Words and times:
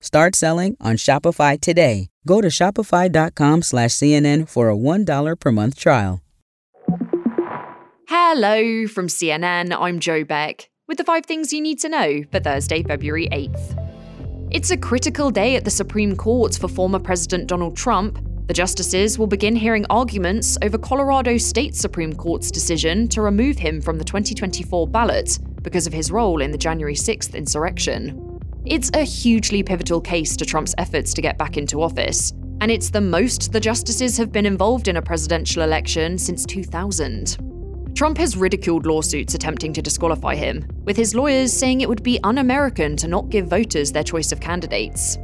Start 0.00 0.34
selling 0.34 0.76
on 0.80 0.96
Shopify 0.96 1.60
today. 1.60 2.08
Go 2.26 2.40
to 2.40 2.48
shopify.com 2.48 3.62
slash 3.62 3.90
CNN 3.90 4.48
for 4.48 4.70
a 4.70 4.76
$1 4.76 5.38
per 5.38 5.52
month 5.52 5.78
trial. 5.78 6.22
Hello 8.08 8.86
from 8.86 9.08
CNN. 9.08 9.76
I'm 9.78 10.00
Joe 10.00 10.24
Beck 10.24 10.70
with 10.88 10.98
the 10.98 11.04
five 11.04 11.26
things 11.26 11.52
you 11.52 11.60
need 11.60 11.78
to 11.80 11.88
know 11.88 12.22
for 12.32 12.40
Thursday, 12.40 12.82
February 12.82 13.28
8th. 13.30 13.76
It's 14.50 14.70
a 14.70 14.76
critical 14.76 15.30
day 15.30 15.54
at 15.54 15.64
the 15.64 15.70
Supreme 15.70 16.16
Court 16.16 16.56
for 16.56 16.66
former 16.66 16.98
President 16.98 17.46
Donald 17.46 17.76
Trump. 17.76 18.18
The 18.48 18.54
justices 18.54 19.18
will 19.18 19.28
begin 19.28 19.54
hearing 19.54 19.86
arguments 19.90 20.58
over 20.62 20.76
Colorado 20.78 21.36
State 21.36 21.76
Supreme 21.76 22.14
Court's 22.14 22.50
decision 22.50 23.06
to 23.08 23.22
remove 23.22 23.58
him 23.58 23.80
from 23.80 23.98
the 23.98 24.04
2024 24.04 24.88
ballot 24.88 25.38
because 25.62 25.86
of 25.86 25.92
his 25.92 26.10
role 26.10 26.40
in 26.40 26.50
the 26.50 26.58
January 26.58 26.96
6th 26.96 27.34
insurrection. 27.34 28.29
It's 28.66 28.90
a 28.92 29.04
hugely 29.04 29.62
pivotal 29.62 30.02
case 30.02 30.36
to 30.36 30.44
Trump's 30.44 30.74
efforts 30.76 31.14
to 31.14 31.22
get 31.22 31.38
back 31.38 31.56
into 31.56 31.82
office, 31.82 32.32
and 32.60 32.70
it's 32.70 32.90
the 32.90 33.00
most 33.00 33.52
the 33.52 33.60
justices 33.60 34.18
have 34.18 34.32
been 34.32 34.44
involved 34.44 34.86
in 34.86 34.98
a 34.98 35.02
presidential 35.02 35.62
election 35.62 36.18
since 36.18 36.44
2000. 36.44 37.38
Trump 37.94 38.18
has 38.18 38.36
ridiculed 38.36 38.84
lawsuits 38.84 39.32
attempting 39.34 39.72
to 39.72 39.80
disqualify 39.80 40.34
him, 40.34 40.68
with 40.84 40.94
his 40.94 41.14
lawyers 41.14 41.54
saying 41.54 41.80
it 41.80 41.88
would 41.88 42.02
be 42.02 42.20
un 42.22 42.36
American 42.36 42.98
to 42.98 43.08
not 43.08 43.30
give 43.30 43.48
voters 43.48 43.92
their 43.92 44.04
choice 44.04 44.30
of 44.30 44.40
candidates. 44.40 45.16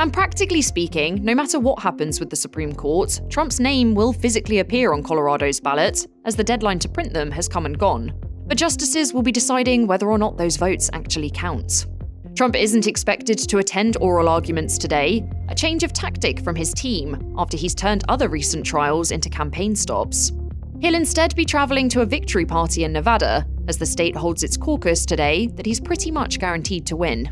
And 0.00 0.12
practically 0.12 0.60
speaking, 0.60 1.24
no 1.24 1.34
matter 1.34 1.60
what 1.60 1.80
happens 1.80 2.18
with 2.18 2.28
the 2.28 2.34
Supreme 2.34 2.74
Court, 2.74 3.20
Trump's 3.30 3.60
name 3.60 3.94
will 3.94 4.12
physically 4.12 4.58
appear 4.58 4.92
on 4.92 5.04
Colorado's 5.04 5.60
ballot, 5.60 6.08
as 6.24 6.34
the 6.34 6.42
deadline 6.42 6.80
to 6.80 6.88
print 6.88 7.12
them 7.12 7.30
has 7.30 7.46
come 7.46 7.66
and 7.66 7.78
gone. 7.78 8.12
But 8.48 8.58
justices 8.58 9.14
will 9.14 9.22
be 9.22 9.30
deciding 9.30 9.86
whether 9.86 10.10
or 10.10 10.18
not 10.18 10.36
those 10.36 10.56
votes 10.56 10.90
actually 10.92 11.30
count. 11.30 11.86
Trump 12.34 12.56
isn't 12.56 12.86
expected 12.86 13.38
to 13.38 13.58
attend 13.58 13.96
oral 14.00 14.28
arguments 14.28 14.78
today, 14.78 15.28
a 15.48 15.54
change 15.54 15.82
of 15.82 15.92
tactic 15.92 16.40
from 16.40 16.56
his 16.56 16.72
team 16.72 17.34
after 17.36 17.56
he's 17.56 17.74
turned 17.74 18.04
other 18.08 18.28
recent 18.28 18.64
trials 18.64 19.10
into 19.10 19.28
campaign 19.28 19.76
stops. 19.76 20.32
He'll 20.80 20.94
instead 20.94 21.34
be 21.34 21.44
travelling 21.44 21.88
to 21.90 22.00
a 22.00 22.06
victory 22.06 22.46
party 22.46 22.84
in 22.84 22.92
Nevada, 22.92 23.46
as 23.68 23.76
the 23.76 23.84
state 23.84 24.16
holds 24.16 24.42
its 24.42 24.56
caucus 24.56 25.04
today 25.04 25.48
that 25.48 25.66
he's 25.66 25.80
pretty 25.80 26.10
much 26.10 26.38
guaranteed 26.38 26.86
to 26.86 26.96
win. 26.96 27.30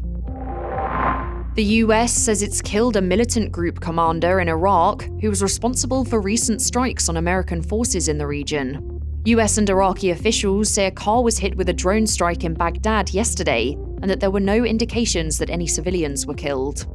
The 1.54 1.64
US 1.64 2.12
says 2.12 2.42
it's 2.42 2.60
killed 2.60 2.96
a 2.96 3.02
militant 3.02 3.50
group 3.50 3.80
commander 3.80 4.38
in 4.40 4.48
Iraq 4.48 5.02
who 5.20 5.30
was 5.30 5.42
responsible 5.42 6.04
for 6.04 6.20
recent 6.20 6.60
strikes 6.60 7.08
on 7.08 7.16
American 7.16 7.62
forces 7.62 8.08
in 8.08 8.18
the 8.18 8.26
region. 8.26 8.97
US 9.28 9.58
and 9.58 9.68
Iraqi 9.68 10.10
officials 10.10 10.70
say 10.70 10.86
a 10.86 10.90
car 10.90 11.22
was 11.22 11.36
hit 11.36 11.54
with 11.54 11.68
a 11.68 11.72
drone 11.74 12.06
strike 12.06 12.44
in 12.44 12.54
Baghdad 12.54 13.10
yesterday, 13.10 13.76
and 14.00 14.10
that 14.10 14.20
there 14.20 14.30
were 14.30 14.40
no 14.40 14.64
indications 14.64 15.36
that 15.36 15.50
any 15.50 15.66
civilians 15.66 16.24
were 16.24 16.32
killed. 16.32 16.86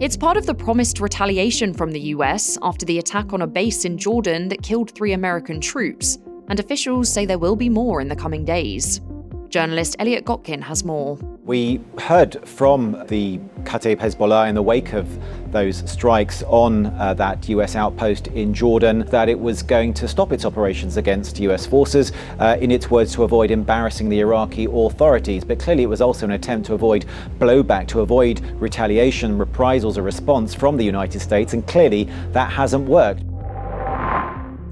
It's 0.00 0.16
part 0.16 0.36
of 0.36 0.46
the 0.46 0.54
promised 0.54 0.98
retaliation 0.98 1.72
from 1.72 1.92
the 1.92 2.00
US 2.00 2.58
after 2.60 2.84
the 2.84 2.98
attack 2.98 3.32
on 3.32 3.42
a 3.42 3.46
base 3.46 3.84
in 3.84 3.98
Jordan 3.98 4.48
that 4.48 4.64
killed 4.64 4.90
three 4.90 5.12
American 5.12 5.60
troops, 5.60 6.18
and 6.48 6.58
officials 6.58 7.08
say 7.08 7.24
there 7.24 7.38
will 7.38 7.54
be 7.54 7.68
more 7.68 8.00
in 8.00 8.08
the 8.08 8.16
coming 8.16 8.44
days. 8.44 9.00
Journalist 9.48 9.94
Elliott 10.00 10.24
Gotkine 10.24 10.62
has 10.62 10.82
more. 10.82 11.16
We 11.46 11.80
heard 12.00 12.44
from 12.48 13.04
the 13.06 13.38
Kataib 13.62 13.98
Hezbollah 13.98 14.48
in 14.48 14.56
the 14.56 14.62
wake 14.62 14.94
of 14.94 15.06
those 15.52 15.88
strikes 15.88 16.42
on 16.48 16.86
uh, 16.86 17.14
that 17.14 17.48
US 17.48 17.76
outpost 17.76 18.26
in 18.26 18.52
Jordan 18.52 19.06
that 19.10 19.28
it 19.28 19.38
was 19.38 19.62
going 19.62 19.94
to 19.94 20.08
stop 20.08 20.32
its 20.32 20.44
operations 20.44 20.96
against 20.96 21.38
US 21.38 21.64
forces, 21.64 22.10
uh, 22.40 22.56
in 22.60 22.72
its 22.72 22.90
words, 22.90 23.14
to 23.14 23.22
avoid 23.22 23.52
embarrassing 23.52 24.08
the 24.08 24.18
Iraqi 24.18 24.64
authorities. 24.64 25.44
But 25.44 25.60
clearly, 25.60 25.84
it 25.84 25.88
was 25.88 26.00
also 26.00 26.26
an 26.26 26.32
attempt 26.32 26.66
to 26.66 26.74
avoid 26.74 27.04
blowback, 27.38 27.86
to 27.88 28.00
avoid 28.00 28.40
retaliation, 28.60 29.38
reprisals, 29.38 29.96
or 29.96 30.02
response 30.02 30.52
from 30.52 30.76
the 30.76 30.84
United 30.84 31.20
States, 31.20 31.52
and 31.52 31.64
clearly 31.68 32.08
that 32.32 32.50
hasn't 32.50 32.88
worked. 32.88 33.22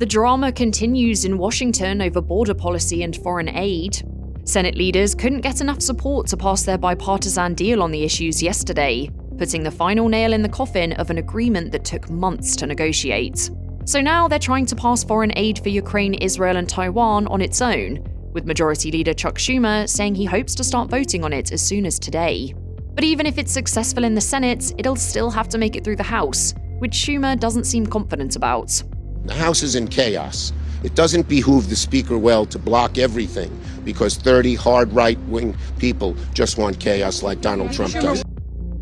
The 0.00 0.06
drama 0.06 0.50
continues 0.50 1.24
in 1.24 1.38
Washington 1.38 2.02
over 2.02 2.20
border 2.20 2.54
policy 2.54 3.04
and 3.04 3.14
foreign 3.14 3.48
aid. 3.48 4.02
Senate 4.44 4.76
leaders 4.76 5.14
couldn't 5.14 5.40
get 5.40 5.62
enough 5.62 5.80
support 5.80 6.26
to 6.26 6.36
pass 6.36 6.64
their 6.64 6.76
bipartisan 6.76 7.54
deal 7.54 7.82
on 7.82 7.90
the 7.90 8.04
issues 8.04 8.42
yesterday, 8.42 9.10
putting 9.38 9.62
the 9.62 9.70
final 9.70 10.06
nail 10.06 10.34
in 10.34 10.42
the 10.42 10.48
coffin 10.48 10.92
of 10.92 11.08
an 11.08 11.16
agreement 11.16 11.72
that 11.72 11.84
took 11.84 12.10
months 12.10 12.54
to 12.56 12.66
negotiate. 12.66 13.50
So 13.86 14.02
now 14.02 14.28
they're 14.28 14.38
trying 14.38 14.66
to 14.66 14.76
pass 14.76 15.02
foreign 15.02 15.32
aid 15.36 15.58
for 15.60 15.70
Ukraine, 15.70 16.14
Israel, 16.14 16.58
and 16.58 16.68
Taiwan 16.68 17.26
on 17.28 17.40
its 17.40 17.62
own, 17.62 18.04
with 18.32 18.44
Majority 18.44 18.90
Leader 18.90 19.14
Chuck 19.14 19.38
Schumer 19.38 19.88
saying 19.88 20.14
he 20.14 20.26
hopes 20.26 20.54
to 20.56 20.64
start 20.64 20.90
voting 20.90 21.24
on 21.24 21.32
it 21.32 21.50
as 21.50 21.62
soon 21.62 21.86
as 21.86 21.98
today. 21.98 22.54
But 22.94 23.04
even 23.04 23.24
if 23.24 23.38
it's 23.38 23.52
successful 23.52 24.04
in 24.04 24.14
the 24.14 24.20
Senate, 24.20 24.74
it'll 24.76 24.96
still 24.96 25.30
have 25.30 25.48
to 25.50 25.58
make 25.58 25.74
it 25.74 25.84
through 25.84 25.96
the 25.96 26.02
House, 26.02 26.52
which 26.78 26.92
Schumer 26.92 27.38
doesn't 27.40 27.64
seem 27.64 27.86
confident 27.86 28.36
about. 28.36 28.82
The 29.24 29.34
House 29.34 29.62
is 29.62 29.74
in 29.74 29.88
chaos. 29.88 30.52
It 30.84 30.94
doesn't 30.94 31.30
behoove 31.30 31.70
the 31.70 31.76
Speaker 31.76 32.18
well 32.18 32.44
to 32.44 32.58
block 32.58 32.98
everything 32.98 33.58
because 33.84 34.16
30 34.16 34.54
hard 34.54 34.92
right 34.92 35.18
wing 35.20 35.56
people 35.78 36.14
just 36.34 36.58
want 36.58 36.78
chaos 36.78 37.22
like 37.22 37.40
Donald 37.40 37.72
Trump 37.72 37.94
does. 37.94 38.22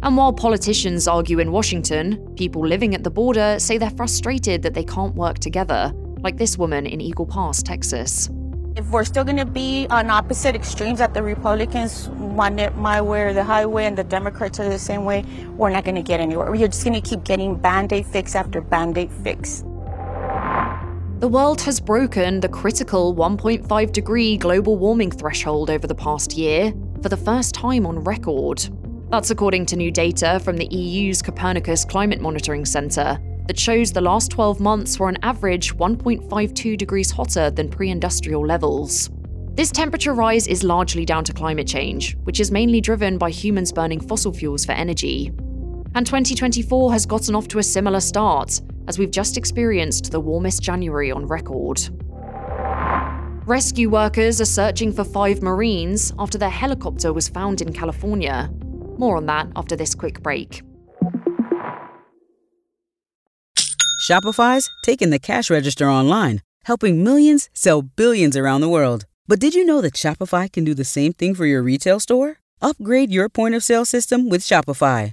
And 0.02 0.16
while 0.16 0.32
politicians 0.32 1.06
argue 1.06 1.38
in 1.38 1.52
Washington, 1.52 2.18
people 2.34 2.66
living 2.66 2.96
at 2.96 3.04
the 3.04 3.10
border 3.10 3.60
say 3.60 3.78
they're 3.78 3.90
frustrated 3.90 4.62
that 4.62 4.74
they 4.74 4.82
can't 4.82 5.14
work 5.14 5.38
together, 5.38 5.92
like 6.22 6.38
this 6.38 6.58
woman 6.58 6.86
in 6.86 7.00
Eagle 7.00 7.24
Pass, 7.24 7.62
Texas. 7.62 8.28
If 8.74 8.90
we're 8.90 9.04
still 9.04 9.22
going 9.22 9.36
to 9.36 9.46
be 9.46 9.86
on 9.88 10.10
opposite 10.10 10.56
extremes, 10.56 10.98
that 10.98 11.14
the 11.14 11.22
Republicans 11.22 12.08
want 12.08 12.58
it 12.58 12.74
my 12.76 13.00
way 13.00 13.22
or 13.22 13.32
the 13.32 13.44
highway, 13.44 13.84
and 13.84 13.96
the 13.96 14.02
Democrats 14.02 14.58
are 14.58 14.69
the 14.69 14.78
same 14.78 15.04
way, 15.04 15.24
we're 15.56 15.70
not 15.70 15.84
going 15.84 15.94
to 15.94 16.02
get 16.02 16.19
anywhere. 16.19 16.50
We're 16.50 16.66
just 16.66 16.82
going 16.82 17.00
to 17.00 17.08
keep 17.08 17.22
getting 17.22 17.54
band 17.54 17.92
aid 17.92 18.06
fix 18.06 18.34
after 18.34 18.60
band 18.60 18.98
aid 18.98 19.12
fix 19.22 19.62
the 21.22 21.28
world 21.28 21.60
has 21.60 21.78
broken 21.78 22.41
the 22.41 22.49
critical 22.49 23.15
1.5 23.15 23.93
degree 23.93 24.37
global 24.37 24.77
warming 24.77 25.09
threshold 25.09 25.71
over 25.71 25.87
the 25.87 25.94
past 25.94 26.37
year 26.37 26.75
for 27.00 27.09
the 27.09 27.16
first 27.16 27.55
time 27.55 27.87
on 27.87 28.00
record. 28.00 28.69
That's 29.09 29.31
according 29.31 29.66
to 29.66 29.77
new 29.77 29.93
data 29.93 30.41
from 30.43 30.56
the 30.56 30.66
EU's 30.66 31.22
Copernicus 31.22 31.84
Climate 31.84 32.21
Monitoring 32.21 32.65
Centre 32.65 33.21
that 33.47 33.56
shows 33.56 33.93
the 33.93 34.00
last 34.00 34.32
12 34.32 34.59
months 34.59 34.99
were 34.99 35.06
on 35.06 35.16
average 35.22 35.72
1.52 35.77 36.77
degrees 36.77 37.12
hotter 37.12 37.53
than 37.53 37.71
pre 37.71 37.91
industrial 37.91 38.44
levels. 38.44 39.09
This 39.55 39.71
temperature 39.71 40.15
rise 40.15 40.49
is 40.49 40.65
largely 40.65 41.05
down 41.05 41.22
to 41.22 41.32
climate 41.32 41.69
change, 41.69 42.16
which 42.25 42.41
is 42.41 42.50
mainly 42.50 42.81
driven 42.81 43.16
by 43.16 43.31
humans 43.31 43.71
burning 43.71 44.00
fossil 44.00 44.32
fuels 44.32 44.65
for 44.65 44.72
energy. 44.72 45.28
And 45.94 46.05
2024 46.05 46.93
has 46.93 47.06
gotten 47.06 47.37
off 47.37 47.47
to 47.47 47.61
a 47.61 47.62
similar 47.62 48.00
start, 48.00 48.61
as 48.88 48.98
we've 48.98 49.10
just 49.10 49.37
experienced 49.37 50.10
the 50.10 50.20
warmest 50.20 50.62
January 50.62 51.10
on 51.10 51.26
record. 51.26 51.81
Rescue 53.47 53.91
workers 53.91 54.41
are 54.41 54.44
searching 54.47 54.93
for 54.93 55.04
five 55.04 55.43
Marines 55.43 56.12
after 56.19 56.38
their 56.38 56.50
helicopter 56.50 57.12
was 57.12 57.28
found 57.28 57.60
in 57.60 57.72
California. 57.72 58.50
More 58.98 59.16
on 59.16 59.26
that 59.26 59.48
after 59.56 59.75
this 59.75 59.94
quick 59.94 60.22
break. 60.22 60.62
Shopify's 64.09 64.69
taking 64.84 65.10
the 65.10 65.19
cash 65.19 65.50
register 65.50 65.88
online, 65.88 66.43
helping 66.64 67.04
millions 67.04 67.50
sell 67.53 67.82
billions 67.82 68.37
around 68.37 68.60
the 68.60 68.69
world. 68.69 69.06
But 69.28 69.41
did 69.41 69.54
you 69.54 69.64
know 69.64 69.81
that 69.81 69.94
Shopify 69.94 70.53
can 70.53 70.64
do 70.64 70.75
the 70.75 70.84
same 70.84 71.12
thing 71.12 71.34
for 71.34 71.47
your 71.47 71.62
retail 71.62 72.00
store? 72.00 72.38
Upgrade 72.60 73.12
your 73.12 73.28
point 73.28 73.54
of 73.54 73.62
sale 73.64 73.84
system 73.84 74.28
with 74.28 74.41
Shopify. 74.41 75.12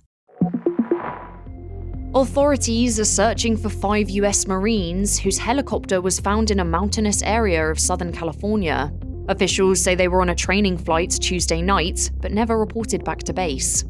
Authorities 2.13 2.99
are 2.99 3.05
searching 3.05 3.55
for 3.55 3.69
five 3.69 4.09
US 4.09 4.45
Marines 4.45 5.17
whose 5.17 5.37
helicopter 5.37 6.01
was 6.01 6.19
found 6.19 6.51
in 6.51 6.59
a 6.59 6.65
mountainous 6.65 7.23
area 7.23 7.65
of 7.65 7.79
Southern 7.79 8.11
California. 8.11 8.91
Officials 9.29 9.79
say 9.79 9.95
they 9.95 10.09
were 10.09 10.21
on 10.21 10.27
a 10.27 10.35
training 10.35 10.77
flight 10.77 11.11
Tuesday 11.11 11.61
night, 11.61 12.11
but 12.19 12.33
never 12.33 12.57
reported 12.57 13.05
back 13.05 13.19
to 13.19 13.31
base. 13.31 13.85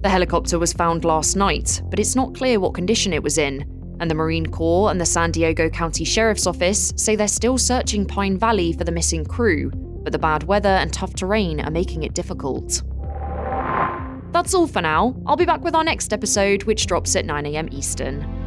The 0.00 0.08
helicopter 0.08 0.58
was 0.58 0.72
found 0.72 1.04
last 1.04 1.36
night, 1.36 1.80
but 1.90 2.00
it's 2.00 2.16
not 2.16 2.34
clear 2.34 2.58
what 2.58 2.74
condition 2.74 3.12
it 3.12 3.22
was 3.22 3.38
in, 3.38 3.60
and 4.00 4.10
the 4.10 4.16
Marine 4.16 4.46
Corps 4.46 4.90
and 4.90 5.00
the 5.00 5.06
San 5.06 5.30
Diego 5.30 5.68
County 5.68 6.04
Sheriff's 6.04 6.48
Office 6.48 6.92
say 6.96 7.14
they're 7.14 7.28
still 7.28 7.56
searching 7.56 8.04
Pine 8.04 8.36
Valley 8.36 8.72
for 8.72 8.82
the 8.82 8.90
missing 8.90 9.24
crew, 9.24 9.70
but 10.02 10.10
the 10.10 10.18
bad 10.18 10.42
weather 10.42 10.68
and 10.68 10.92
tough 10.92 11.14
terrain 11.14 11.60
are 11.60 11.70
making 11.70 12.02
it 12.02 12.14
difficult. 12.14 12.82
That's 14.32 14.54
all 14.54 14.66
for 14.66 14.80
now. 14.80 15.14
I'll 15.26 15.36
be 15.36 15.44
back 15.44 15.62
with 15.62 15.74
our 15.74 15.84
next 15.84 16.12
episode, 16.12 16.64
which 16.64 16.86
drops 16.86 17.16
at 17.16 17.24
9am 17.24 17.72
Eastern. 17.72 18.39